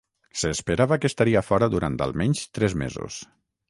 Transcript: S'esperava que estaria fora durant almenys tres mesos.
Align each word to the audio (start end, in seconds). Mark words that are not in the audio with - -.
S'esperava 0.43 0.97
que 1.03 1.11
estaria 1.13 1.45
fora 1.51 1.71
durant 1.77 2.01
almenys 2.09 2.45
tres 2.59 2.79
mesos. 2.85 3.25